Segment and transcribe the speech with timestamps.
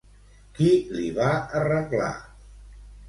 [0.59, 1.29] Qui li va
[1.61, 2.11] arreglar?